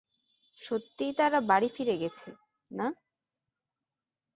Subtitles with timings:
[0.59, 2.29] সত্যিই তারা বাড়ি ফিরে গেছে,
[2.71, 2.87] না?